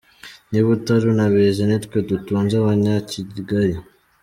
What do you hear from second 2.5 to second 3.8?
Abanyakigali.